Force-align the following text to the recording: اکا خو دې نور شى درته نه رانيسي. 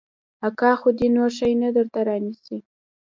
اکا 0.47 0.71
خو 0.79 0.89
دې 0.97 1.07
نور 1.15 1.29
شى 1.37 1.51
درته 1.77 1.99
نه 2.01 2.05
رانيسي. 2.07 2.57